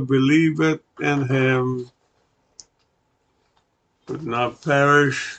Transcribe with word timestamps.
believeth 0.00 0.80
in 1.00 1.28
him 1.28 1.90
should 4.08 4.26
not 4.26 4.60
perish, 4.60 5.38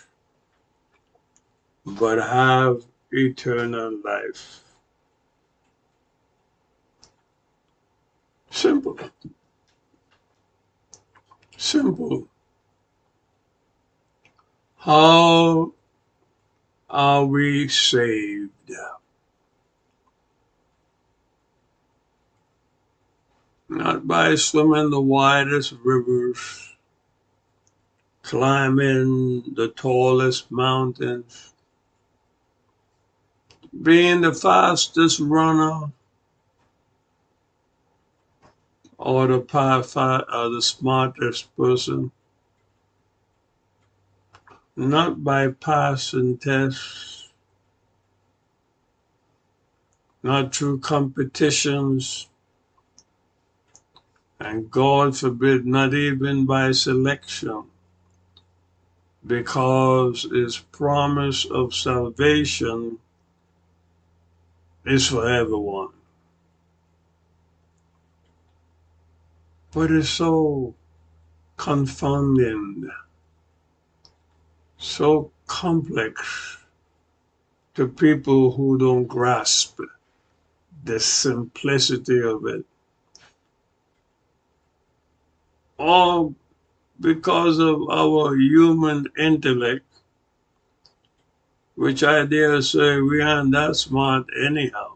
but 1.85 2.17
have 2.17 2.83
eternal 3.11 3.99
life. 4.03 4.61
Simple. 8.49 8.97
Simple. 11.57 12.27
How 14.77 15.73
are 16.89 17.25
we 17.25 17.67
saved? 17.67 18.51
Not 23.75 24.07
by 24.07 24.35
swimming 24.35 24.89
the 24.89 25.01
widest 25.01 25.73
rivers, 25.83 26.77
climbing 28.23 29.43
the 29.53 29.67
tallest 29.67 30.49
mountains, 30.49 31.53
being 33.83 34.21
the 34.21 34.33
fastest 34.33 35.19
runner, 35.19 35.91
or 38.97 39.27
the, 39.27 39.39
or 39.41 40.25
uh, 40.29 40.47
the 40.47 40.61
smartest 40.61 41.53
person, 41.57 42.13
not 44.77 45.21
by 45.21 45.49
passing 45.49 46.37
tests, 46.37 47.29
not 50.23 50.55
through 50.55 50.79
competitions, 50.79 52.29
and 54.39 54.69
God 54.69 55.17
forbid, 55.17 55.65
not 55.65 55.93
even 55.93 56.45
by 56.45 56.71
selection, 56.71 57.63
because 59.25 60.23
his 60.23 60.57
promise 60.57 61.45
of 61.45 61.73
salvation 61.73 62.99
is 64.85 65.07
for 65.07 65.27
everyone. 65.27 65.89
But 69.73 69.91
it's 69.91 70.09
so 70.09 70.75
confounding, 71.57 72.89
so 74.77 75.31
complex 75.47 76.57
to 77.73 77.87
people 77.87 78.51
who 78.51 78.77
don't 78.77 79.05
grasp 79.05 79.79
the 80.83 80.99
simplicity 80.99 82.21
of 82.21 82.45
it. 82.45 82.65
All 85.77 86.33
because 86.99 87.59
of 87.59 87.89
our 87.89 88.35
human 88.35 89.07
intellect, 89.17 89.85
which 91.75 92.03
I 92.03 92.25
dare 92.25 92.61
say 92.61 93.01
we 93.01 93.21
aren't 93.21 93.51
that 93.51 93.75
smart 93.75 94.25
anyhow. 94.41 94.93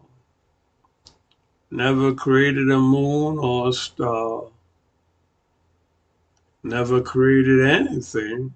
Never 1.71 2.13
created 2.13 2.71
a 2.71 2.79
moon 2.79 3.37
or 3.37 3.69
a 3.69 3.73
star. 3.73 4.43
Never 6.63 7.01
created 7.01 7.65
anything. 7.65 8.53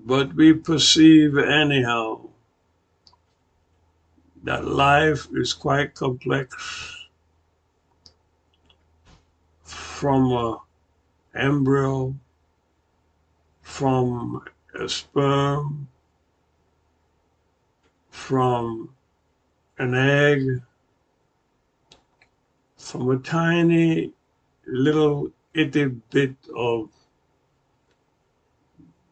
But 0.00 0.34
we 0.34 0.54
perceive 0.54 1.36
anyhow 1.36 2.28
that 4.42 4.64
life 4.64 5.28
is 5.32 5.52
quite 5.52 5.94
complex 5.94 6.99
from 10.00 10.32
a 10.32 10.56
embryo, 11.34 12.14
from 13.60 14.42
a 14.74 14.88
sperm, 14.88 15.86
from 18.08 18.88
an 19.76 19.94
egg, 19.94 20.62
from 22.78 23.10
a 23.10 23.18
tiny 23.18 24.10
little 24.66 25.30
itty 25.52 25.84
bit 25.84 26.34
of 26.56 26.88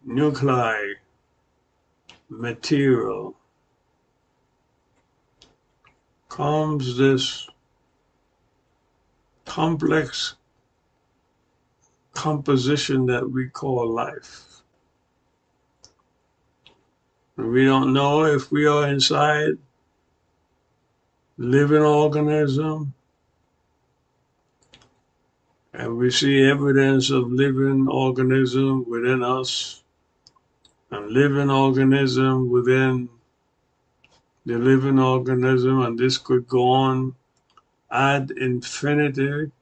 nuclei 0.06 0.94
material 2.30 3.36
comes 6.30 6.96
this 6.96 7.46
complex 9.44 10.34
composition 12.18 13.06
that 13.06 13.30
we 13.30 13.48
call 13.48 13.88
life. 13.88 14.44
We 17.36 17.64
don't 17.64 17.92
know 17.92 18.24
if 18.24 18.50
we 18.50 18.66
are 18.66 18.88
inside 18.88 19.52
living 21.36 21.82
organism 21.82 22.92
and 25.72 25.96
we 25.96 26.10
see 26.10 26.42
evidence 26.42 27.10
of 27.10 27.30
living 27.30 27.86
organism 27.88 28.84
within 28.90 29.22
us 29.22 29.84
and 30.90 31.08
living 31.12 31.50
organism 31.50 32.50
within 32.50 33.08
the 34.44 34.58
living 34.58 34.98
organism 34.98 35.82
and 35.82 35.96
this 35.96 36.18
could 36.18 36.48
go 36.48 36.68
on 36.68 37.14
ad 37.92 38.32
infinity 38.32 39.52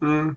Hmm. 0.00 0.30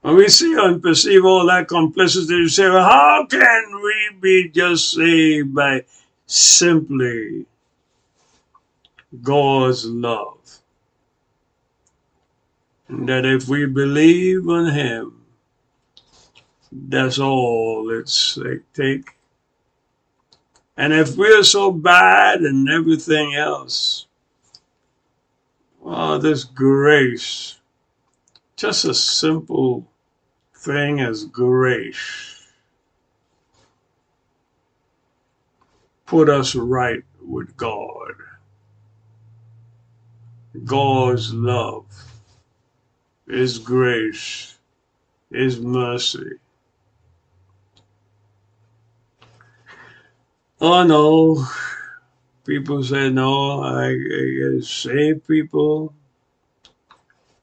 When 0.00 0.16
we 0.16 0.28
see 0.28 0.54
and 0.58 0.82
perceive 0.82 1.24
all 1.26 1.46
that 1.46 1.68
complicity, 1.68 2.34
you 2.34 2.48
say, 2.48 2.70
well, 2.70 2.88
how 2.88 3.26
can 3.26 3.82
we 3.82 4.18
be 4.20 4.48
just 4.48 4.92
saved 4.92 5.54
by 5.54 5.84
simply 6.26 7.44
God's 9.22 9.84
love? 9.84 10.38
And 12.88 13.08
that 13.08 13.26
if 13.26 13.46
we 13.46 13.66
believe 13.66 14.48
in 14.48 14.66
Him, 14.72 15.20
that's 16.72 17.18
all 17.18 17.90
it's 17.90 18.38
take. 18.72 19.10
And 20.76 20.94
if 20.94 21.14
we're 21.16 21.42
so 21.42 21.70
bad 21.72 22.40
and 22.40 22.68
everything 22.70 23.34
else, 23.34 24.06
Oh, 25.92 26.18
this 26.18 26.44
grace. 26.44 27.58
Just 28.54 28.84
a 28.84 28.94
simple 28.94 29.90
thing 30.54 31.00
as 31.00 31.24
grace. 31.24 32.46
Put 36.06 36.28
us 36.28 36.54
right 36.54 37.02
with 37.20 37.56
God. 37.56 38.12
God's 40.64 41.34
love, 41.34 41.86
His 43.28 43.58
grace, 43.58 44.58
His 45.32 45.58
mercy. 45.58 46.38
Oh 50.60 50.84
no, 50.84 51.44
people 52.50 52.82
say, 52.82 53.08
no, 53.10 53.62
I, 53.62 53.90
I 53.90 54.60
save 54.60 55.24
people. 55.24 55.94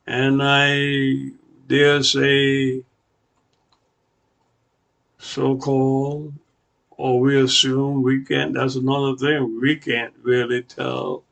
And 0.06 0.42
I 0.44 1.30
dare 1.66 2.04
say, 2.04 2.84
so 5.18 5.56
called, 5.56 6.34
or 6.92 7.22
we 7.22 7.40
assume 7.40 8.04
we 8.04 8.26
can't, 8.26 8.54
that's 8.54 8.76
another 8.76 9.16
thing, 9.16 9.62
we 9.62 9.78
can't 9.78 10.14
really 10.24 10.64
tell 10.64 11.24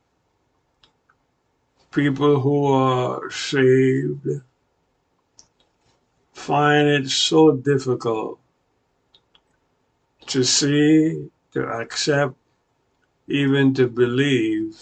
people 1.92 2.40
who 2.40 2.68
are 2.68 3.30
saved 3.30 4.28
find 6.32 6.88
it 6.88 7.10
so 7.10 7.52
difficult 7.52 8.40
to 10.28 10.44
see, 10.44 11.30
to 11.52 11.66
accept 11.66 12.36
even 13.28 13.74
to 13.74 13.88
believe 13.88 14.80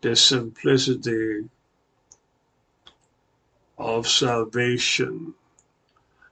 the 0.00 0.14
simplicity 0.14 1.48
of 3.78 4.06
salvation. 4.06 5.34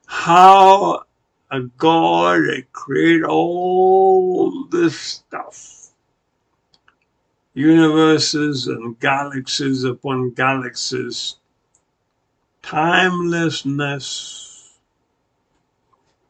How 0.07 1.05
a 1.51 1.63
God 1.63 2.43
that 2.43 2.73
created 2.73 3.25
all 3.25 4.67
this 4.67 4.99
stuff, 4.99 5.89
universes 7.55 8.67
and 8.67 8.99
galaxies 9.01 9.85
upon 9.85 10.31
galaxies, 10.31 11.37
timelessness, 12.63 14.79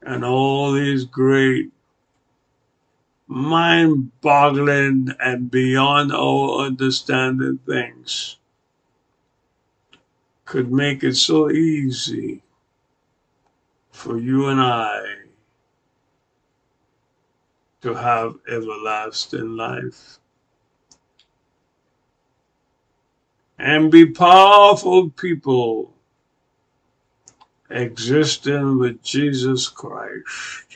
and 0.02 0.24
all 0.24 0.72
these 0.72 1.04
great 1.04 1.70
mind 3.26 4.10
boggling 4.20 5.08
and 5.20 5.50
beyond 5.50 6.12
our 6.12 6.66
understanding 6.66 7.58
things 7.66 8.36
could 10.44 10.70
make 10.70 11.02
it 11.02 11.16
so 11.16 11.50
easy 11.50 12.42
for 13.90 14.18
you 14.18 14.48
and 14.48 14.60
I 14.60 15.02
to 17.82 17.94
have 17.94 18.36
everlasting 18.48 19.56
life 19.56 20.18
and 23.58 23.90
be 23.90 24.06
powerful 24.06 25.10
people 25.10 25.94
existing 27.70 28.78
with 28.78 29.02
Jesus 29.02 29.68
Christ 29.68 30.73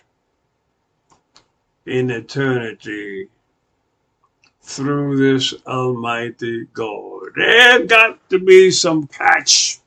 in 1.89 2.11
eternity 2.11 3.29
through 4.63 5.17
this 5.17 5.55
Almighty 5.67 6.67
God. 6.75 7.31
There 7.37 7.87
got 7.87 8.29
to 8.31 8.39
be 8.39 8.71
some 8.71 9.07
patch. 9.07 9.81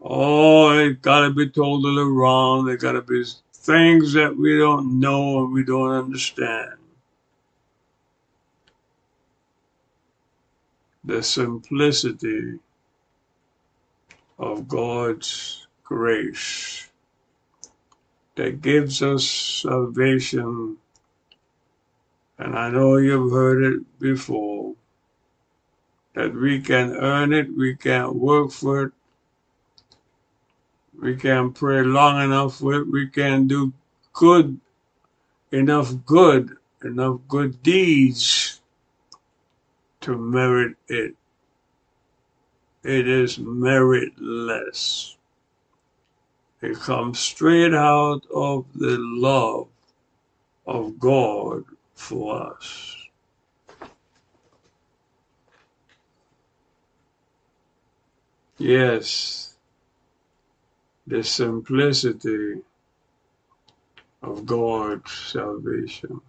Oh, 0.00 0.70
it 0.78 1.02
got 1.02 1.28
to 1.28 1.30
be 1.34 1.48
totally 1.50 2.04
wrong. 2.04 2.64
There 2.64 2.76
got 2.78 2.92
to 2.92 3.02
be 3.02 3.24
things 3.54 4.14
that 4.14 4.36
we 4.36 4.58
don't 4.58 4.98
know 4.98 5.44
and 5.44 5.52
we 5.52 5.64
don't 5.64 5.92
understand. 5.92 6.72
The 11.04 11.22
simplicity 11.22 12.58
of 14.38 14.68
God's 14.68 15.66
grace 15.84 16.89
that 18.36 18.62
gives 18.62 19.02
us 19.02 19.24
salvation. 19.24 20.76
And 22.38 22.56
I 22.56 22.70
know 22.70 22.96
you've 22.96 23.32
heard 23.32 23.62
it 23.62 23.98
before 23.98 24.74
that 26.14 26.34
we 26.34 26.60
can 26.60 26.96
earn 26.96 27.32
it, 27.32 27.56
we 27.56 27.76
can't 27.76 28.16
work 28.16 28.50
for 28.50 28.84
it, 28.84 28.92
we 31.00 31.16
can't 31.16 31.54
pray 31.54 31.82
long 31.82 32.22
enough 32.22 32.58
for 32.58 32.74
it, 32.74 32.90
we 32.90 33.06
can't 33.06 33.46
do 33.46 33.72
good 34.12 34.60
enough 35.52 35.94
good, 36.06 36.56
enough 36.84 37.20
good 37.28 37.62
deeds 37.62 38.60
to 40.00 40.16
merit 40.16 40.76
it. 40.88 41.14
It 42.82 43.08
is 43.08 43.38
meritless. 43.38 45.16
It 46.62 46.78
comes 46.78 47.18
straight 47.18 47.72
out 47.72 48.20
of 48.34 48.66
the 48.74 48.98
love 48.98 49.68
of 50.66 50.98
God 50.98 51.64
for 51.94 52.52
us. 52.52 52.96
Yes, 58.58 59.54
the 61.06 61.24
simplicity 61.24 62.60
of 64.22 64.44
God's 64.44 65.10
salvation. 65.10 66.20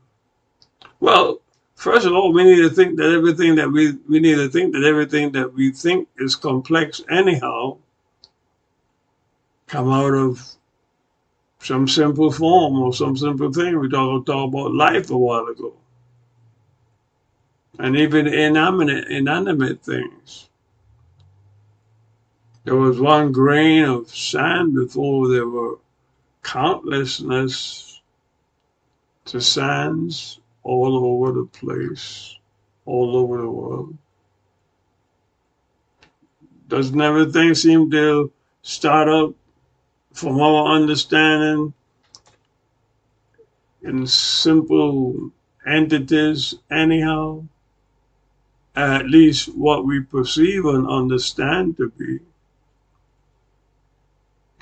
Well, 1.01 1.42
first 1.75 2.06
of 2.06 2.13
all, 2.13 2.31
we 2.31 2.45
need 2.45 2.62
to 2.62 2.69
think 2.69 2.95
that 2.98 3.12
everything 3.12 3.56
that 3.56 3.69
we 3.69 3.98
we 4.07 4.22
need 4.22 4.36
to 4.36 4.48
think 4.48 4.72
that 4.74 4.86
everything 4.86 5.33
that 5.33 5.54
we 5.54 5.72
think 5.72 6.07
is 6.19 6.38
complex 6.38 7.01
anyhow 7.10 7.78
come 9.71 9.89
out 9.89 10.13
of 10.13 10.45
some 11.59 11.88
simple 11.88 12.29
form 12.29 12.77
or 12.77 12.94
some 12.94 13.15
simple 13.15 13.53
thing. 13.53 13.79
We 13.79 13.88
talked 13.88 14.27
talk 14.27 14.50
about 14.50 14.73
life 14.73 15.09
a 15.09 15.18
while 15.18 15.47
ago. 15.47 15.73
And 17.79 17.95
even 17.95 18.27
inanimate, 18.27 19.07
inanimate 19.07 19.81
things. 19.81 20.50
There 22.65 22.75
was 22.75 23.00
one 23.00 23.31
grain 23.31 23.85
of 23.85 24.09
sand 24.09 24.75
before 24.75 25.29
there 25.29 25.47
were 25.47 25.77
countlessness 26.44 28.01
to 29.25 29.39
sands 29.39 30.41
all 30.63 30.97
over 30.97 31.31
the 31.31 31.45
place, 31.45 32.35
all 32.85 33.15
over 33.15 33.38
the 33.38 33.50
world. 33.50 33.97
Doesn't 36.68 37.00
everything 37.00 37.56
seem 37.56 37.89
to 37.91 38.31
start 38.63 39.07
up 39.07 39.33
from 40.13 40.39
our 40.39 40.75
understanding 40.75 41.73
in 43.83 44.05
simple 44.05 45.31
entities 45.65 46.55
anyhow, 46.69 47.43
at 48.75 49.09
least 49.09 49.47
what 49.55 49.85
we 49.85 49.99
perceive 50.01 50.65
and 50.65 50.87
understand 50.87 51.77
to 51.77 51.89
be. 51.97 52.19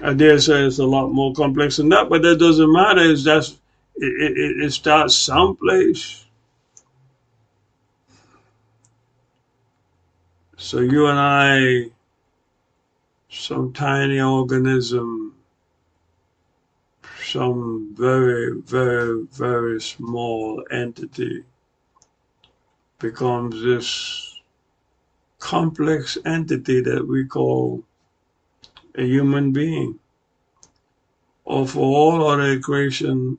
I 0.02 0.14
dare 0.14 0.40
say 0.40 0.66
it's 0.66 0.80
a 0.80 0.86
lot 0.86 1.10
more 1.10 1.34
complex 1.34 1.78
than 1.78 1.90
that, 1.90 2.10
but 2.10 2.22
that 2.22 2.40
doesn't 2.40 2.72
matter. 2.72 3.02
It's 3.02 3.24
just 3.24 3.60
it, 3.96 4.32
it, 4.38 4.64
it 4.66 4.72
starts 4.72 5.16
someplace. 5.16 6.26
So 10.56 10.80
you 10.80 11.08
and 11.08 11.20
I, 11.20 11.92
some 13.30 13.74
tiny 13.74 14.20
organism 14.22 15.29
some 17.32 17.94
very, 17.96 18.60
very, 18.62 19.24
very 19.32 19.80
small 19.80 20.64
entity 20.72 21.44
becomes 22.98 23.62
this 23.64 24.42
complex 25.38 26.18
entity 26.26 26.82
that 26.82 27.08
we 27.08 27.26
call 27.26 27.84
a 28.96 29.04
human 29.04 29.52
being. 29.52 30.00
Or 31.46 31.68
for 31.68 31.80
all 31.80 32.28
other 32.28 32.60
creation, 32.60 33.38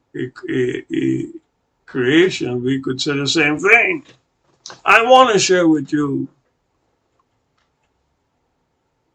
creation, 1.87 2.65
we 2.65 2.81
could 2.81 3.01
say 3.01 3.17
the 3.17 3.27
same 3.27 3.59
thing. 3.59 4.05
I 4.85 5.03
want 5.03 5.33
to 5.33 5.39
share 5.39 5.67
with 5.69 5.93
you 5.93 6.29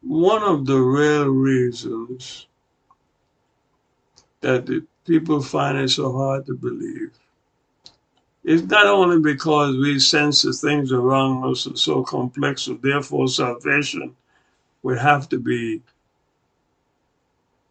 one 0.01 0.43
of 0.43 0.65
the 0.65 0.77
real 0.77 1.27
reasons 1.27 2.47
that 4.45 4.85
people 5.05 5.41
find 5.41 5.77
it 5.77 5.89
so 5.89 6.11
hard 6.11 6.45
to 6.45 6.53
believe. 6.53 7.11
It's 8.43 8.63
not 8.63 8.85
only 8.85 9.19
because 9.19 9.75
we 9.75 9.99
sense 9.99 10.43
that 10.43 10.53
things 10.53 10.91
around 10.91 11.43
us 11.45 11.65
are 11.65 11.75
so 11.75 12.03
complex, 12.03 12.63
so 12.63 12.75
therefore 12.75 13.27
salvation 13.27 14.15
would 14.83 14.99
have 14.99 15.27
to 15.29 15.39
be 15.39 15.81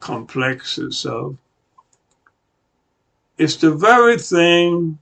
complex 0.00 0.78
itself. 0.78 1.36
It's 3.38 3.56
the 3.56 3.70
very 3.70 4.18
thing 4.18 4.98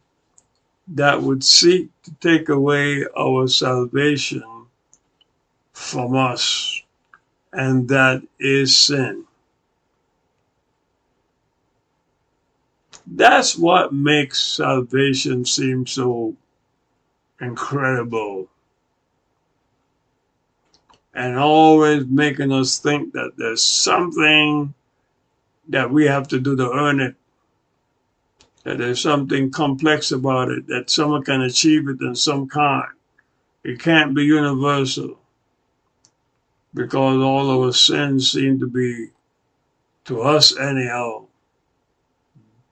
that 0.88 1.22
would 1.22 1.42
seek 1.42 1.88
to 2.02 2.12
take 2.20 2.50
away 2.50 3.06
our 3.16 3.48
salvation 3.48 4.66
from 5.72 6.14
us, 6.16 6.82
and 7.52 7.88
that 7.88 8.22
is 8.38 8.76
sin. 8.76 9.24
That's 13.06 13.56
what 13.56 13.92
makes 13.92 14.40
salvation 14.40 15.44
seem 15.44 15.86
so 15.86 16.36
incredible. 17.40 18.48
And 21.14 21.36
always 21.36 22.06
making 22.06 22.52
us 22.52 22.78
think 22.78 23.12
that 23.12 23.32
there's 23.36 23.62
something 23.62 24.72
that 25.68 25.90
we 25.90 26.06
have 26.06 26.28
to 26.28 26.40
do 26.40 26.56
to 26.56 26.70
earn 26.70 27.00
it. 27.00 27.16
That 28.64 28.78
there's 28.78 29.00
something 29.00 29.50
complex 29.50 30.12
about 30.12 30.50
it, 30.50 30.68
that 30.68 30.88
someone 30.88 31.24
can 31.24 31.42
achieve 31.42 31.88
it 31.88 32.00
in 32.00 32.14
some 32.14 32.48
can't. 32.48 32.86
It 33.64 33.80
can't 33.80 34.14
be 34.14 34.24
universal 34.24 35.18
because 36.74 37.20
all 37.20 37.50
of 37.50 37.60
our 37.60 37.72
sins 37.72 38.32
seem 38.32 38.60
to 38.60 38.66
be, 38.66 39.08
to 40.04 40.22
us 40.22 40.56
anyhow, 40.56 41.26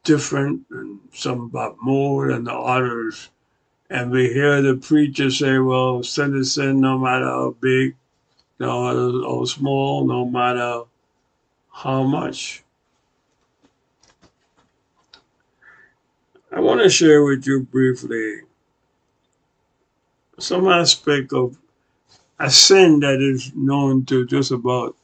different 0.05 0.63
and 0.71 1.01
some 1.13 1.41
about 1.41 1.77
more 1.81 2.33
than 2.33 2.45
the 2.45 2.55
others. 2.55 3.31
And 3.89 4.11
we 4.11 4.33
hear 4.33 4.63
the 4.63 4.77
preacher 4.77 5.31
say, 5.31 5.59
well, 5.59 6.03
sin 6.03 6.37
is 6.37 6.55
sin 6.55 6.81
no 6.81 6.99
matter 6.99 7.25
how 7.25 7.57
big 7.61 7.97
no, 8.59 9.25
or 9.25 9.47
small, 9.47 10.07
no 10.07 10.27
matter 10.27 10.83
how 11.73 12.03
much. 12.05 12.63
I 16.53 16.61
want 16.61 16.81
to 16.83 16.91
share 16.91 17.25
with 17.25 17.47
you 17.47 17.63
briefly 17.63 18.41
some 20.39 20.69
aspect 20.69 21.33
of 21.33 21.57
a 22.39 22.51
sin 22.51 23.01
that 23.01 23.21
is 23.21 23.53
known 23.55 24.05
to 24.07 24.27
just 24.27 24.51
about 24.51 24.97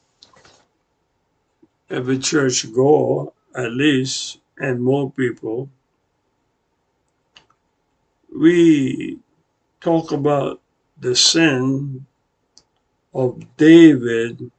every 1.91 2.19
church 2.19 2.73
goer, 2.73 3.33
at 3.55 3.73
least, 3.73 4.39
and 4.59 4.83
more 4.83 5.11
people, 5.13 5.71
we 8.35 9.19
talk 9.81 10.13
about 10.13 10.61
the 11.01 11.15
sin 11.15 12.07
of 13.15 13.43
David 13.57 14.51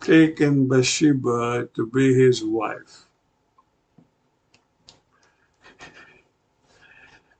taking 0.00 0.68
Bathsheba 0.68 1.68
to 1.74 1.86
be 1.86 2.14
his 2.14 2.44
wife. 2.44 3.06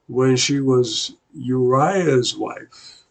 When 0.08 0.36
she 0.36 0.60
was 0.60 1.16
Uriah's 1.34 2.36
wife, 2.36 3.02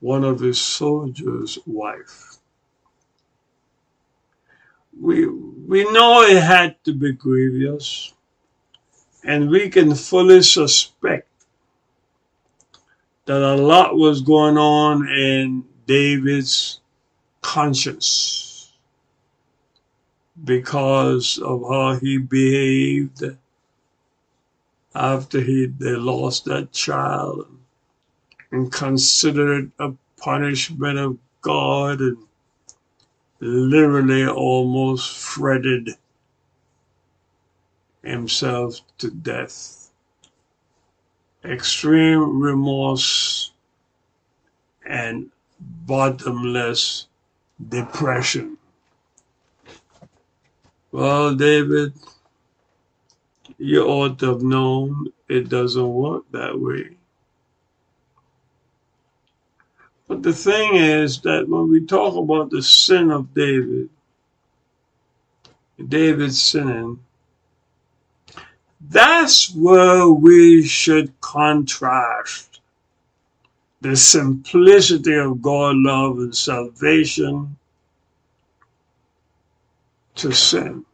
one 0.00 0.24
of 0.24 0.40
his 0.40 0.60
soldiers' 0.60 1.58
wife. 1.66 2.38
We, 5.00 5.26
we 5.26 5.90
know 5.92 6.22
it 6.22 6.42
had 6.42 6.82
to 6.84 6.92
be 6.92 7.12
grievous, 7.12 8.12
and 9.24 9.50
we 9.50 9.70
can 9.70 9.94
fully 9.94 10.42
suspect 10.42 11.28
that 13.26 13.42
a 13.42 13.54
lot 13.54 13.96
was 13.96 14.20
going 14.20 14.58
on 14.58 15.08
in 15.08 15.64
David's 15.86 16.80
conscience 17.42 18.72
because 20.44 21.38
of 21.38 21.62
how 21.62 21.98
he 22.00 22.18
behaved 22.18 23.22
after 24.94 25.40
he 25.40 25.66
they 25.66 25.92
lost 25.92 26.44
that 26.46 26.72
child 26.72 27.46
and 28.50 28.72
considered 28.72 29.70
a 29.78 29.92
punishment 30.18 30.98
of 30.98 31.18
God 31.40 32.00
and 32.00 32.18
literally 33.42 34.24
almost 34.24 35.18
fretted 35.18 35.90
himself 38.04 38.80
to 38.98 39.10
death. 39.10 39.90
Extreme 41.44 42.40
remorse 42.40 43.50
and 44.86 45.30
bottomless 45.60 47.08
depression. 47.68 48.58
Well, 50.92 51.34
David, 51.34 51.94
you 53.58 53.84
ought 53.84 54.20
to 54.20 54.26
have 54.34 54.42
known 54.42 55.12
it 55.28 55.48
doesn't 55.48 55.92
work 55.92 56.24
that 56.30 56.60
way. 56.60 56.96
But 60.12 60.24
the 60.24 60.34
thing 60.34 60.76
is 60.76 61.22
that 61.22 61.48
when 61.48 61.70
we 61.70 61.86
talk 61.86 62.16
about 62.16 62.50
the 62.50 62.62
sin 62.62 63.10
of 63.10 63.32
David, 63.32 63.88
David's 65.88 66.38
sinning, 66.38 67.02
that's 68.90 69.54
where 69.54 70.10
we 70.10 70.66
should 70.66 71.18
contrast 71.22 72.60
the 73.80 73.96
simplicity 73.96 75.14
of 75.14 75.40
God's 75.40 75.78
love 75.80 76.18
and 76.18 76.36
salvation 76.36 77.56
to 80.16 80.30
sin. 80.30 80.84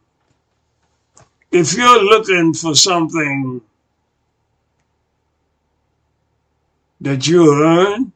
If 1.51 1.73
you're 1.73 2.03
looking 2.05 2.53
for 2.53 2.73
something 2.73 3.59
that 7.01 7.27
you 7.27 7.61
earn, 7.61 8.13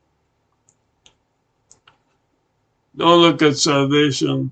don't 2.96 3.22
look 3.22 3.42
at 3.42 3.58
salvation. 3.58 4.52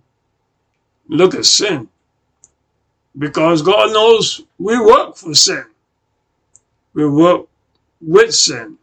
Look 1.07 1.35
at 1.35 1.45
sin. 1.45 1.89
Because 3.17 3.61
God 3.61 3.91
knows 3.91 4.41
we 4.57 4.79
work 4.79 5.15
for 5.15 5.33
sin. 5.33 5.65
We 6.93 7.07
work 7.07 7.47
with 7.99 8.33
sin. 8.33 8.77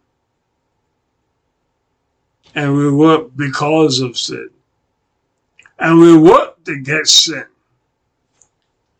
And 2.54 2.76
we 2.76 2.92
work 2.92 3.30
because 3.36 4.00
of 4.00 4.16
sin. 4.16 4.50
And 5.78 5.98
we 5.98 6.16
work 6.16 6.62
to 6.64 6.78
get 6.80 7.06
sin. 7.06 7.44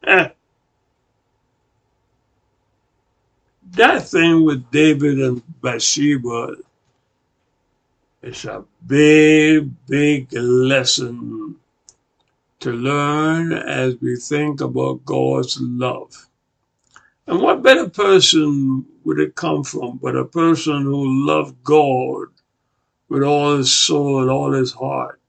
Eh. 0.07 0.29
That 3.73 4.09
thing 4.09 4.45
with 4.45 4.71
David 4.71 5.19
and 5.19 5.43
Bathsheba 5.61 6.57
it's 8.29 8.45
a 8.45 8.63
big, 8.87 9.71
big 9.87 10.31
lesson 10.35 11.57
to 12.61 12.73
learn 12.73 13.55
as 13.55 13.97
we 14.03 14.17
think 14.17 14.61
about 14.61 15.03
God's 15.07 15.59
love. 15.59 16.27
And 17.27 17.41
what 17.41 17.63
better 17.63 17.89
person 17.89 18.85
would 19.05 19.19
it 19.19 19.35
come 19.35 19.65
from 19.65 19.97
but 20.03 20.15
a 20.15 20.27
person 20.27 20.83
who 20.83 21.27
loved 21.27 21.57
God 21.65 22.29
with 23.09 23.23
all 23.23 23.57
his 23.57 23.73
soul 23.73 24.21
and 24.21 24.31
all 24.31 24.53
his 24.53 24.73
heart 24.73 25.21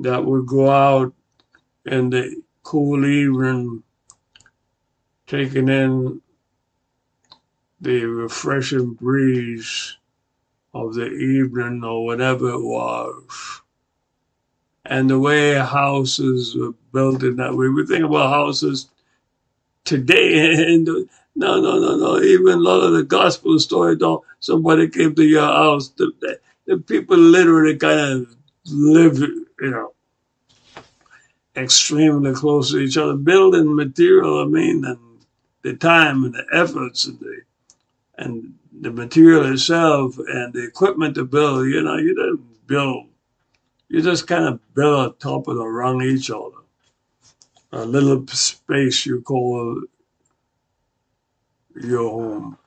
that 0.00 0.24
would 0.24 0.46
go 0.46 0.68
out 0.68 1.14
in 1.84 2.10
the 2.10 2.42
cool 2.64 3.06
evening 3.06 3.84
taking 5.28 5.68
in 5.68 6.20
the 7.80 8.04
refreshing 8.04 8.94
breeze 8.94 9.96
of 10.76 10.94
the 10.94 11.06
evening 11.06 11.82
or 11.84 12.04
whatever 12.04 12.50
it 12.50 12.62
was. 12.62 13.60
And 14.84 15.10
the 15.10 15.18
way 15.18 15.54
houses 15.54 16.54
were 16.54 16.72
built 16.92 17.22
in 17.22 17.36
that 17.36 17.56
way. 17.56 17.68
We 17.68 17.86
think 17.86 18.04
about 18.04 18.30
houses 18.30 18.88
today 19.84 20.54
and 20.74 20.86
no, 21.36 21.60
no, 21.60 21.78
no, 21.78 21.96
no. 21.96 22.20
Even 22.22 22.54
a 22.54 22.56
lot 22.56 22.82
of 22.82 22.92
the 22.92 23.02
gospel 23.02 23.58
story, 23.58 23.96
don't. 23.96 24.24
Somebody 24.40 24.88
came 24.88 25.14
to 25.14 25.24
your 25.24 25.46
house. 25.46 25.88
The, 25.90 26.10
the, 26.20 26.40
the 26.66 26.78
people 26.78 27.18
literally 27.18 27.76
kind 27.76 28.00
of 28.00 28.36
live, 28.66 29.18
you 29.18 29.70
know, 29.70 29.92
extremely 31.56 32.32
close 32.32 32.70
to 32.70 32.78
each 32.78 32.96
other. 32.96 33.16
Building 33.16 33.74
material, 33.74 34.42
I 34.42 34.46
mean, 34.46 34.84
and 34.86 34.98
the 35.62 35.74
time 35.74 36.24
and 36.24 36.34
the 36.34 36.46
efforts 36.52 37.06
and 37.06 37.18
the 37.20 37.42
and 38.18 38.54
the 38.86 38.92
material 38.92 39.52
itself 39.52 40.16
and 40.16 40.52
the 40.52 40.64
equipment 40.64 41.16
to 41.16 41.24
build, 41.24 41.66
you 41.66 41.82
know, 41.82 41.96
you 41.96 42.14
don't 42.14 42.66
build. 42.68 43.08
You 43.88 44.00
just 44.00 44.28
kind 44.28 44.44
of 44.44 44.74
build 44.74 44.94
on 44.94 45.16
top 45.16 45.48
of 45.48 45.56
the 45.56 45.66
rung 45.66 46.02
each 46.02 46.30
other. 46.30 46.62
A 47.72 47.84
little 47.84 48.24
space 48.28 49.04
you 49.04 49.22
call 49.22 49.82
your 51.74 52.10
home. 52.10 52.58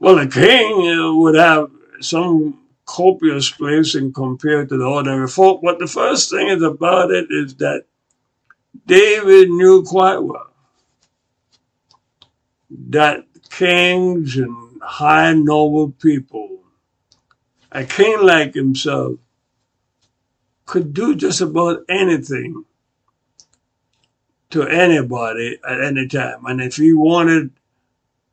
Well, 0.00 0.16
the 0.16 0.26
king 0.26 0.88
uh, 0.88 1.14
would 1.14 1.36
have 1.36 1.70
some 2.00 2.58
copious 2.86 3.50
place 3.50 3.94
in 3.94 4.12
compared 4.12 4.68
to 4.70 4.76
the 4.76 4.84
ordinary 4.84 5.28
folk, 5.28 5.60
but 5.62 5.78
the 5.78 5.86
first 5.86 6.30
thing 6.30 6.48
is 6.48 6.62
about 6.62 7.12
it 7.12 7.28
is 7.30 7.54
that 7.56 7.84
David 8.84 9.48
knew 9.50 9.84
quite 9.84 10.18
well 10.18 10.50
that 12.88 13.24
kings 13.58 14.36
and 14.36 14.82
high 14.82 15.32
noble 15.32 15.90
people, 15.92 16.58
a 17.70 17.84
king 17.84 18.20
like 18.20 18.54
himself, 18.54 19.14
could 20.66 20.92
do 20.92 21.14
just 21.14 21.40
about 21.40 21.84
anything 21.88 22.64
to 24.50 24.62
anybody 24.66 25.58
at 25.68 25.80
any 25.80 26.08
time. 26.08 26.44
And 26.46 26.60
if 26.60 26.76
he 26.76 26.92
wanted 26.92 27.50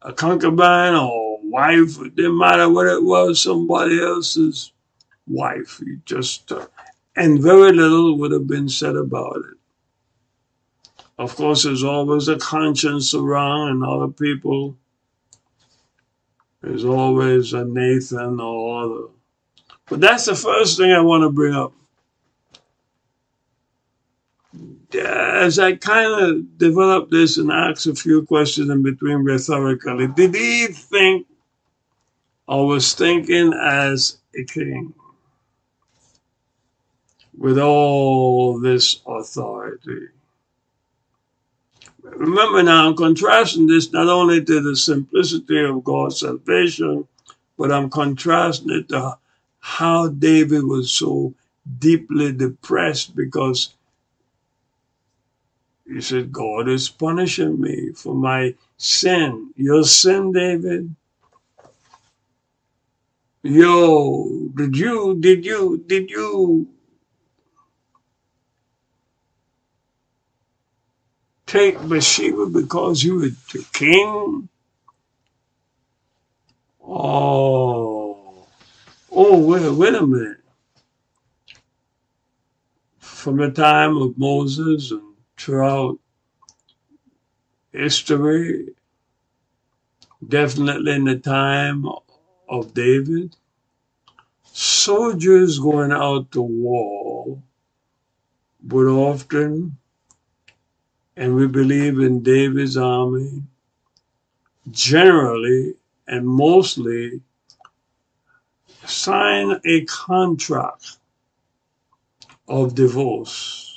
a 0.01 0.13
concubine 0.13 0.95
or 0.95 1.39
wife, 1.43 1.99
it 2.01 2.15
didn't 2.15 2.37
matter 2.37 2.69
what 2.69 2.87
it 2.87 3.03
was, 3.03 3.41
somebody 3.41 4.01
else's 4.01 4.71
wife. 5.27 5.81
He 5.85 5.97
just, 6.05 6.51
uh, 6.51 6.65
and 7.15 7.41
very 7.41 7.73
little 7.73 8.17
would 8.17 8.31
have 8.31 8.47
been 8.47 8.69
said 8.69 8.95
about 8.95 9.37
it. 9.37 9.57
Of 11.19 11.35
course, 11.35 11.63
there's 11.63 11.83
always 11.83 12.27
a 12.27 12.37
conscience 12.37 13.13
around 13.13 13.69
and 13.69 13.83
other 13.83 14.07
people 14.07 14.77
there's 16.61 16.85
always 16.85 17.53
a 17.53 17.65
Nathan 17.65 18.39
or 18.39 18.83
other. 18.83 19.07
But 19.87 20.01
that's 20.01 20.25
the 20.25 20.35
first 20.35 20.77
thing 20.77 20.91
I 20.91 21.01
want 21.01 21.23
to 21.23 21.29
bring 21.29 21.53
up. 21.53 21.73
As 24.93 25.59
I 25.59 25.75
kind 25.75 26.21
of 26.21 26.57
developed 26.57 27.11
this 27.11 27.37
and 27.37 27.51
asked 27.51 27.87
a 27.87 27.95
few 27.95 28.25
questions 28.25 28.69
in 28.69 28.83
between 28.83 29.17
rhetorically, 29.17 30.07
did 30.07 30.35
he 30.35 30.67
think 30.67 31.27
or 32.47 32.67
was 32.67 32.93
thinking 32.93 33.53
as 33.53 34.17
a 34.35 34.43
king 34.43 34.93
with 37.37 37.57
all 37.57 38.59
this 38.59 39.01
authority? 39.07 40.07
Remember 42.15 42.61
now, 42.63 42.87
I'm 42.87 42.95
contrasting 42.95 43.67
this 43.67 43.91
not 43.91 44.07
only 44.07 44.43
to 44.43 44.61
the 44.61 44.75
simplicity 44.75 45.63
of 45.63 45.83
God's 45.83 46.19
salvation, 46.19 47.07
but 47.57 47.71
I'm 47.71 47.89
contrasting 47.89 48.71
it 48.71 48.89
to 48.89 49.17
how 49.59 50.09
David 50.09 50.63
was 50.63 50.91
so 50.91 51.33
deeply 51.79 52.31
depressed 52.33 53.15
because 53.15 53.75
He 55.87 56.01
said, 56.01 56.31
God 56.31 56.69
is 56.69 56.89
punishing 56.89 57.59
me 57.59 57.91
for 57.93 58.15
my 58.15 58.55
sin. 58.77 59.51
Your 59.55 59.83
sin, 59.83 60.31
David? 60.31 60.95
Yo, 63.43 64.49
did 64.55 64.77
you, 64.77 65.17
did 65.19 65.45
you, 65.45 65.83
did 65.87 66.09
you 66.09 66.67
take 71.51 71.77
Bathsheba 71.89 72.45
because 72.45 73.03
you 73.03 73.15
were 73.15 73.29
the 73.51 73.65
king? 73.73 74.47
Oh, 76.81 78.47
oh, 79.11 79.37
wait, 79.37 79.69
wait 79.69 79.95
a 79.95 80.07
minute. 80.07 80.37
From 82.99 83.35
the 83.35 83.51
time 83.51 83.97
of 83.97 84.17
Moses 84.17 84.91
and 84.91 85.15
throughout 85.37 85.99
history, 87.73 88.69
definitely 90.25 90.93
in 90.93 91.03
the 91.03 91.17
time 91.17 91.85
of 92.47 92.73
David, 92.73 93.35
soldiers 94.45 95.59
going 95.59 95.91
out 95.91 96.31
to 96.31 96.41
war 96.41 97.43
would 98.65 98.87
often, 98.87 99.77
and 101.17 101.35
we 101.35 101.47
believe 101.47 101.99
in 101.99 102.23
David's 102.23 102.77
army, 102.77 103.43
generally 104.69 105.75
and 106.07 106.25
mostly 106.25 107.21
sign 108.85 109.59
a 109.65 109.85
contract 109.85 110.97
of 112.47 112.75
divorce. 112.75 113.67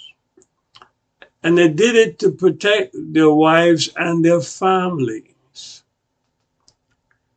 And 1.43 1.59
they 1.59 1.69
did 1.69 1.95
it 1.95 2.19
to 2.21 2.31
protect 2.31 2.95
their 2.95 3.31
wives 3.31 3.91
and 3.97 4.25
their 4.25 4.41
families. 4.41 5.83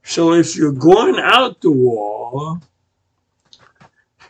So 0.04 0.34
if 0.34 0.56
you're 0.56 0.72
going 0.72 1.20
out 1.20 1.60
to 1.62 1.72
war, 1.72 2.60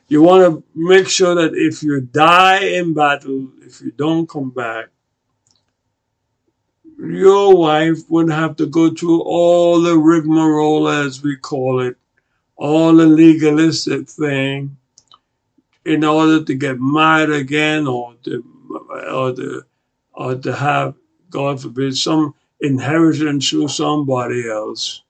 you 0.07 0.21
want 0.23 0.43
to 0.43 0.63
make 0.73 1.07
sure 1.07 1.35
that 1.35 1.53
if 1.53 1.83
you 1.83 2.01
die 2.01 2.63
in 2.63 2.93
battle, 2.93 3.49
if 3.61 3.81
you 3.81 3.91
don't 3.91 4.27
come 4.27 4.49
back, 4.49 4.87
your 6.97 7.55
wife 7.55 7.99
would 8.09 8.29
have 8.29 8.55
to 8.55 8.65
go 8.65 8.89
through 8.89 9.21
all 9.21 9.81
the 9.81 9.97
rigmarole, 9.97 10.87
as 10.87 11.21
we 11.21 11.35
call 11.35 11.81
it, 11.81 11.95
all 12.55 12.95
the 12.95 13.05
legalistic 13.05 14.09
thing, 14.09 14.75
in 15.85 16.03
order 16.03 16.43
to 16.43 16.55
get 16.55 16.79
married 16.79 17.29
again 17.29 17.87
or 17.87 18.15
to, 18.23 18.43
or 19.11 19.33
to, 19.33 19.63
or 20.13 20.35
to 20.35 20.55
have, 20.55 20.95
God 21.29 21.61
forbid, 21.61 21.95
some 21.95 22.33
inheritance 22.61 23.49
through 23.49 23.67
somebody 23.67 24.49
else, 24.49 25.03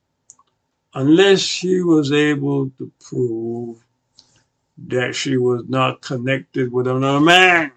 unless 0.94 1.39
she 1.39 1.82
was 1.82 2.12
able 2.12 2.70
to 2.72 2.91
prove 3.00 3.77
that 4.89 5.15
she 5.15 5.38
was 5.38 5.63
not 5.67 6.01
connected 6.01 6.72
with 6.72 6.88
another 6.88 7.22
man. 7.22 7.72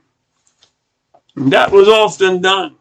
And 1.36 1.52
that 1.52 1.70
was 1.70 1.88
often 1.88 2.42
done 2.42 2.76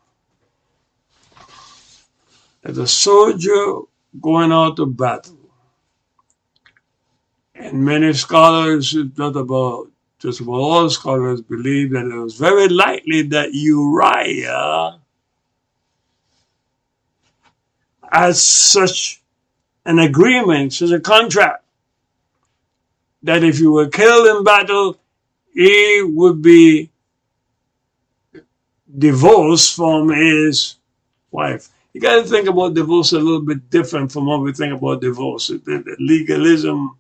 as 2.70 2.78
a 2.78 2.88
soldier 2.88 3.80
going 4.22 4.52
out 4.52 4.76
to 4.78 4.86
battle. 4.86 5.36
And 7.56 7.84
many 7.84 8.14
scholars, 8.14 8.96
not 9.18 9.36
about 9.36 9.88
just 10.20 10.40
about 10.42 10.54
all 10.54 10.90
scholars, 10.90 11.42
believe 11.42 11.92
that 11.92 12.06
it 12.06 12.16
was 12.16 12.36
very 12.36 12.70
likely 12.70 13.24
that 13.24 13.54
Uriah 13.54 15.00
as 18.12 18.42
such 18.42 19.22
an 19.86 20.00
agreement, 20.00 20.74
such 20.74 20.92
a 20.92 21.00
contract, 21.00 21.64
that 23.24 23.44
if 23.44 23.60
you 23.60 23.72
were 23.72 23.88
killed 23.88 24.38
in 24.38 24.44
battle, 24.44 24.98
he 25.54 26.04
would 26.04 26.42
be 26.42 26.90
divorced 28.98 29.76
from 29.76 30.10
his 30.10 30.76
wife 31.32 31.70
you 31.94 32.02
got 32.02 32.16
to 32.18 32.24
think 32.24 32.48
about 32.48 32.76
divorce 32.76 33.14
a 33.14 33.20
little 33.20 33.42
bit 33.42 33.70
different 33.70 34.12
from 34.12 34.28
what 34.28 34.42
we 34.42 34.54
think 34.54 34.74
about 34.74 35.02
divorce. 35.02 35.48
The, 35.48 35.96
legalism 36.00 36.98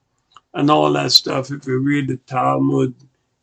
and 0.54 0.72
all 0.72 0.92
that 0.94 1.12
stuff. 1.12 1.52
If 1.52 1.68
you 1.68 1.80
read 1.80 2.08
the 2.08 2.18
Talmud, 2.18 2.96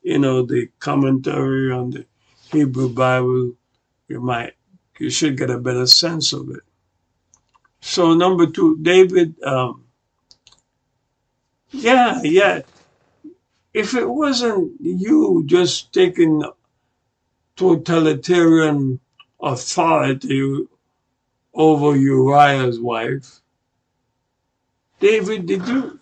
you 0.03 0.19
know, 0.19 0.43
the 0.45 0.69
commentary 0.81 1.73
on 1.73 1.91
the 1.91 2.07
Hebrew 2.53 2.89
Bible, 2.91 3.53
you 4.09 4.21
might, 4.21 4.55
you 4.99 5.11
should 5.11 5.39
get 5.39 5.51
a 5.51 5.59
better 5.59 5.87
sense 5.87 6.33
of 6.33 6.51
it. 6.51 6.63
So 7.81 8.15
number 8.15 8.47
two, 8.47 8.79
David, 8.83 9.41
um, 9.43 9.85
yeah, 11.71 12.21
yeah. 12.23 12.63
If 13.75 13.95
it 13.95 14.09
wasn't 14.09 14.73
you 14.81 15.45
just 15.47 15.93
taking 15.93 16.43
totalitarian 17.57 19.01
authority 19.41 20.67
over 21.57 21.97
Uriah's 21.97 22.79
wife. 22.79 23.41
David, 25.01 25.47
did 25.47 25.67
you 25.67 25.99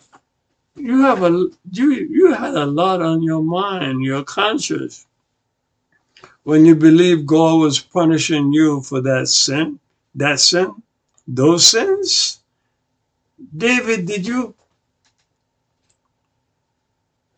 you 0.75 1.01
have 1.01 1.23
a 1.23 1.49
you 1.71 1.91
you 1.93 2.33
had 2.33 2.53
a 2.53 2.65
lot 2.65 3.01
on 3.01 3.23
your 3.23 3.43
mind, 3.43 4.03
your 4.03 4.23
conscience, 4.23 5.07
when 6.43 6.65
you 6.65 6.75
believe 6.75 7.25
God 7.25 7.59
was 7.59 7.79
punishing 7.79 8.53
you 8.53 8.81
for 8.81 9.01
that 9.01 9.27
sin, 9.27 9.79
that 10.15 10.39
sin, 10.39 10.83
those 11.27 11.67
sins. 11.67 12.39
David, 13.55 14.05
did 14.05 14.27
you 14.27 14.55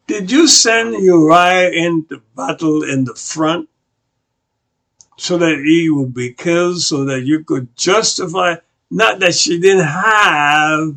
did 0.08 0.32
you 0.32 0.47
send 0.47 0.95
Uriah 1.03 1.71
into 1.71 2.21
battle 2.36 2.84
in 2.84 3.06
the 3.06 3.15
front? 3.15 3.69
So 5.17 5.38
that 5.38 5.63
he 5.65 5.89
would 5.89 6.13
be 6.13 6.32
killed, 6.32 6.80
so 6.80 7.03
that 7.06 7.23
you 7.23 7.43
could 7.43 7.75
justify, 7.75 8.56
not 8.91 9.19
that 9.19 9.34
she 9.36 9.60
didn't 9.60 9.86
have 9.86 10.95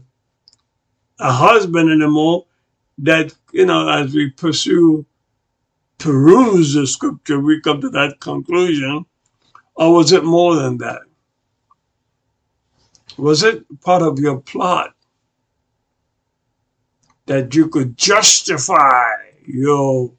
a 1.18 1.32
husband 1.32 1.90
anymore, 1.90 2.46
that, 2.98 3.34
you 3.52 3.64
know, 3.64 3.88
as 3.88 4.14
we 4.14 4.30
pursue, 4.30 5.06
peruse 5.98 6.74
the 6.74 6.86
scripture, 6.86 7.40
we 7.40 7.60
come 7.60 7.80
to 7.80 7.90
that 7.90 8.20
conclusion, 8.20 9.06
or 9.74 9.94
was 9.94 10.12
it 10.12 10.24
more 10.24 10.56
than 10.56 10.78
that? 10.78 11.02
Was 13.16 13.42
it 13.42 13.64
part 13.80 14.02
of 14.02 14.18
your 14.18 14.40
plot 14.40 14.94
that 17.26 17.54
you 17.54 17.68
could 17.68 17.96
justify 17.96 19.12
your 19.46 20.12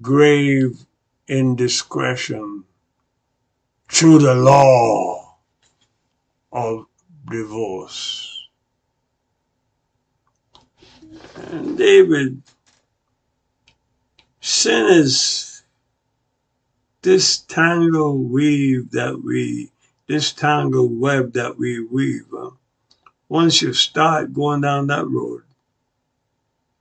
grave 0.00 0.84
indiscretion? 1.28 2.64
Through 3.90 4.20
the 4.20 4.34
law 4.34 5.36
of 6.52 6.86
divorce. 7.30 8.48
And 11.36 11.76
David, 11.76 12.42
sin 14.40 14.86
is 14.86 15.64
this 17.02 17.38
tangle 17.38 18.18
weave 18.18 18.90
that 18.92 19.20
we, 19.24 19.70
this 20.06 20.32
tangle 20.32 20.88
web 20.88 21.32
that 21.32 21.58
we 21.58 21.84
weave. 21.84 22.26
Uh, 22.36 22.50
once 23.28 23.60
you 23.62 23.72
start 23.72 24.32
going 24.32 24.60
down 24.60 24.86
that 24.88 25.06
road, 25.08 25.42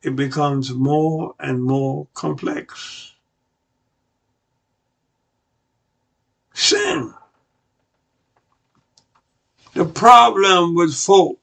it 0.04 0.16
becomes 0.16 0.72
more 0.72 1.36
and 1.40 1.62
more 1.64 2.08
complex. 2.14 3.14
Sin. 6.70 7.14
The 9.74 9.86
problem 9.86 10.76
with 10.76 10.94
folk, 10.94 11.40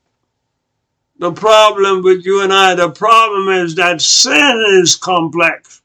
the 1.19 1.33
problem 1.33 2.03
with 2.03 2.25
you 2.27 2.43
and 2.43 2.53
I, 2.53 2.75
the 2.75 2.91
problem 2.91 3.49
is 3.49 3.75
that 3.77 4.01
sin 4.01 4.65
is 4.83 4.97
complex. 4.97 5.83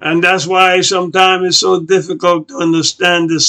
And 0.00 0.22
that's 0.22 0.46
why 0.46 0.80
sometimes 0.82 1.46
it's 1.46 1.58
so 1.58 1.80
difficult 1.80 2.48
to 2.48 2.56
understand 2.56 3.30
the 3.30 3.40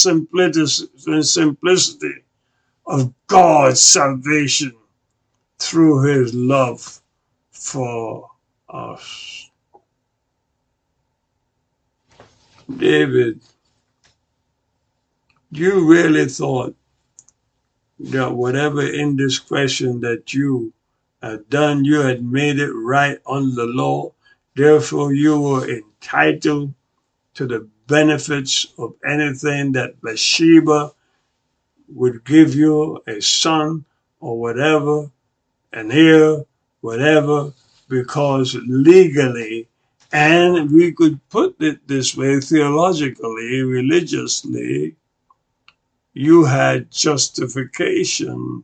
simplicity 1.24 2.24
of 2.86 3.14
God's 3.28 3.82
salvation 3.82 4.74
through 5.60 6.04
his 6.04 6.34
love 6.34 7.02
for 7.52 8.30
us. 8.70 9.50
David 12.78 13.42
you 15.52 15.88
really 15.88 16.26
thought 16.28 16.76
that 18.00 18.32
whatever 18.32 18.82
indiscretion 18.82 20.02
that 20.02 20.34
you 20.34 20.74
had 21.22 21.50
done, 21.50 21.84
you 21.84 22.02
had 22.02 22.24
made 22.24 22.60
it 22.60 22.72
right 22.72 23.20
under 23.26 23.56
the 23.56 23.66
law. 23.66 24.14
Therefore, 24.56 25.14
you 25.14 25.40
were 25.40 25.68
entitled 25.70 26.74
to 27.36 27.48
the 27.48 27.68
benefits 27.88 28.68
of 28.78 28.94
anything 29.08 29.72
that 29.72 30.00
Bathsheba 30.02 30.92
would 31.90 32.24
give 32.26 32.54
you 32.54 33.02
a 33.08 33.22
son 33.22 33.86
or 34.20 34.40
whatever, 34.40 35.10
and 35.72 35.92
heir, 35.92 36.44
whatever, 36.82 37.54
because 37.88 38.56
legally, 38.68 39.68
and 40.12 40.72
we 40.72 40.92
could 40.92 41.20
put 41.30 41.56
it 41.62 41.88
this 41.88 42.16
way 42.18 42.40
theologically, 42.40 43.62
religiously, 43.62 44.96
you 46.18 46.46
had 46.46 46.92
justification 46.92 48.64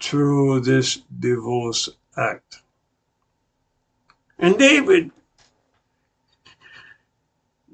through 0.00 0.60
this 0.60 0.96
divorce 1.18 1.88
act. 2.16 2.62
And 4.38 4.58
David, 4.58 5.10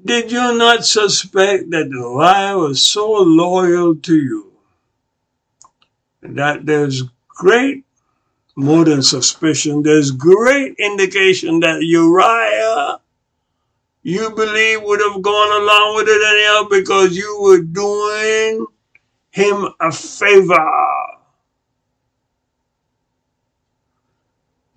did 0.03 0.31
you 0.31 0.57
not 0.57 0.85
suspect 0.85 1.69
that 1.71 1.89
Uriah 1.89 2.57
was 2.57 2.85
so 2.85 3.09
loyal 3.11 3.95
to 3.95 4.15
you 4.15 4.51
that 6.21 6.65
there's 6.65 7.03
great 7.29 7.85
more 8.57 8.83
than 8.83 9.03
suspicion, 9.03 9.83
there's 9.83 10.11
great 10.11 10.75
indication 10.79 11.59
that 11.59 11.83
Uriah, 11.83 12.99
you 14.07 14.29
believe, 14.31 14.83
would 14.83 15.01
have 15.01 15.21
gone 15.21 15.61
along 15.61 15.95
with 15.97 16.07
it 16.07 16.21
anyhow 16.31 16.69
because 16.69 17.17
you 17.17 17.41
were 17.41 17.61
doing 17.61 18.65
him 19.31 19.67
a 19.81 19.91
favor. 19.91 20.71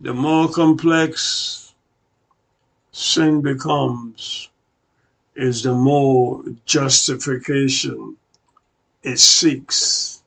The 0.01 0.13
more 0.13 0.49
complex 0.49 1.73
sin 2.91 3.41
becomes, 3.41 4.49
is 5.37 5.63
the 5.63 5.75
more 5.75 6.43
justification 6.67 8.17
it 9.05 9.21
seeks. 9.21 10.25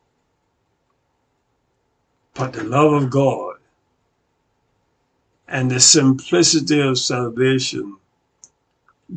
But 2.36 2.54
the 2.54 2.63
love 2.63 2.94
of 2.94 3.10
God 3.10 3.58
and 5.50 5.70
the 5.70 5.82
simplicity 5.82 6.80
of 6.80 6.98
salvation 6.98 7.98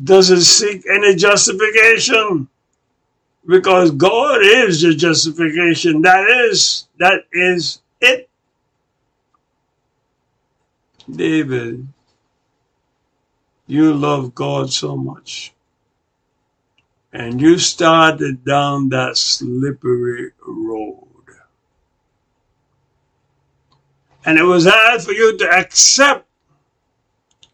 doesn't 0.03 0.41
seek 0.41 0.85
any 0.89 1.15
justification 1.15 2.47
because 3.47 3.91
God 3.91 4.41
is 4.43 4.81
the 4.81 4.93
justification. 4.93 6.01
That 6.01 6.27
is, 6.49 6.87
that 6.99 7.23
is 7.31 7.81
it. 8.01 8.29
David, 11.09 11.87
you 13.67 13.93
love 13.93 14.35
God 14.35 14.71
so 14.71 14.95
much. 14.97 15.53
And 17.13 17.41
you 17.41 17.57
started 17.57 18.43
down 18.43 18.89
that 18.89 19.17
slippery 19.17 20.31
road. 20.45 21.05
And 24.25 24.37
it 24.37 24.43
was 24.43 24.67
hard 24.69 25.01
for 25.01 25.13
you 25.13 25.37
to 25.37 25.49
accept 25.49 26.26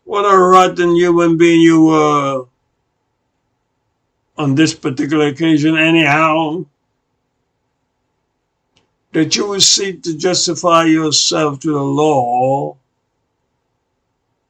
what 0.06 0.26
a 0.26 0.38
rotten 0.38 0.96
human 0.96 1.38
being 1.38 1.62
you 1.62 1.86
were 1.86 2.46
on 4.38 4.56
this 4.56 4.74
particular 4.74 5.28
occasion, 5.28 5.78
anyhow. 5.78 6.66
That 9.12 9.36
you 9.36 9.48
would 9.50 9.62
seek 9.62 10.02
to 10.04 10.18
justify 10.18 10.86
yourself 10.86 11.60
to 11.60 11.72
the 11.72 11.84
law, 11.84 12.78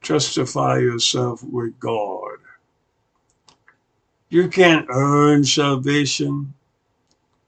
justify 0.01 0.79
yourself 0.79 1.43
with 1.43 1.77
God. 1.79 2.37
You 4.29 4.47
can't 4.47 4.87
earn 4.89 5.43
salvation. 5.43 6.53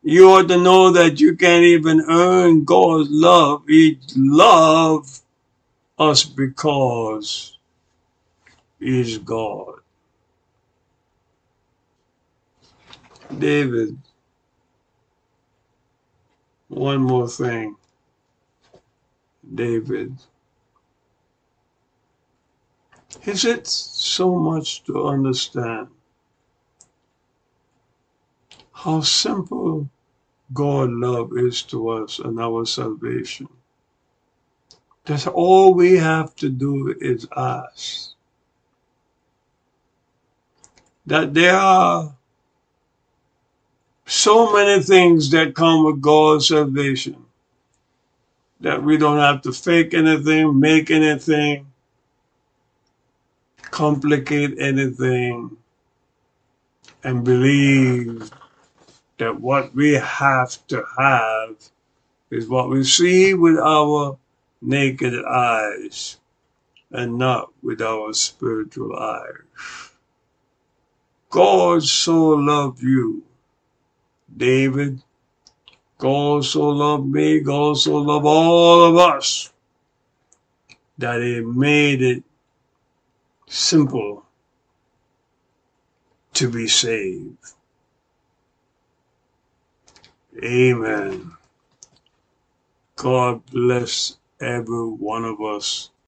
You 0.03 0.29
ought 0.29 0.49
to 0.49 0.57
know 0.61 0.91
that 0.91 1.19
you 1.19 1.35
can't 1.35 1.63
even 1.63 2.01
earn 2.07 2.63
God's 2.63 3.09
love. 3.09 3.63
He 3.67 3.97
loves 4.15 5.23
us 5.97 6.23
because 6.25 7.54
He's 8.79 9.17
God. 9.19 9.79
David, 13.37 13.97
one 16.69 17.01
more 17.01 17.27
thing. 17.27 17.75
David, 19.53 20.17
is 23.25 23.45
it 23.45 23.67
so 23.67 24.35
much 24.35 24.83
to 24.85 25.07
understand 25.07 25.87
how 28.73 29.01
simple 29.01 29.89
God 30.53 30.91
love 30.91 31.31
is 31.37 31.63
to 31.63 31.89
us 31.89 32.19
and 32.19 32.39
our 32.39 32.65
salvation. 32.65 33.47
That's 35.05 35.27
all 35.27 35.73
we 35.73 35.97
have 35.97 36.35
to 36.37 36.49
do 36.49 36.95
is 36.99 37.27
ask. 37.35 38.14
That 41.07 41.33
there 41.33 41.55
are 41.55 42.15
so 44.05 44.53
many 44.53 44.81
things 44.81 45.29
that 45.31 45.55
come 45.55 45.85
with 45.85 46.01
God's 46.01 46.47
salvation 46.47 47.25
that 48.61 48.81
we 48.81 48.97
don't 48.97 49.19
have 49.19 49.41
to 49.43 49.51
fake 49.51 49.93
anything, 49.93 50.59
make 50.59 50.89
anything, 50.89 51.67
complicate 53.61 54.57
anything, 54.59 55.55
and 57.03 57.23
believe 57.23 58.31
that 59.17 59.39
what 59.39 59.73
we 59.75 59.93
have 59.93 60.57
to 60.67 60.83
have 60.97 61.55
is 62.31 62.47
what 62.47 62.69
we 62.69 62.83
see 62.83 63.33
with 63.33 63.57
our 63.59 64.17
naked 64.61 65.13
eyes 65.25 66.17
and 66.91 67.17
not 67.17 67.51
with 67.61 67.81
our 67.81 68.13
spiritual 68.13 68.95
eyes. 68.97 69.84
God 71.35 71.83
so 71.83 72.29
loved 72.29 72.81
you, 72.81 73.21
David. 74.37 75.03
God 75.97 76.45
so 76.45 76.69
loved 76.69 77.07
me. 77.07 77.41
God 77.41 77.77
so 77.77 77.97
loved 77.97 78.25
all 78.25 78.85
of 78.85 78.95
us 78.95 79.51
that 80.97 81.21
He 81.21 81.41
made 81.41 82.01
it 82.01 82.23
simple 83.49 84.23
to 86.35 86.49
be 86.49 86.69
saved. 86.69 87.35
Amen. 90.41 91.33
God 92.95 93.45
bless 93.47 94.15
every 94.39 94.87
one 94.87 95.25
of 95.25 95.41
us 95.41 95.89